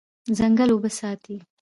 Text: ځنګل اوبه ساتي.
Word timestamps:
ځنګل 0.37 0.69
اوبه 0.71 0.89
ساتي. 0.99 1.35